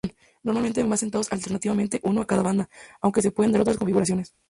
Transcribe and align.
Normalmente 0.41 0.81
van 0.81 0.97
sentados 0.97 1.31
alternativamente 1.31 1.99
uno 2.01 2.21
a 2.21 2.25
cada 2.25 2.41
banda, 2.41 2.67
aunque 3.01 3.21
se 3.21 3.29
pueden 3.29 3.51
dar 3.51 3.61
otras 3.61 3.77
configuraciones. 3.77 4.33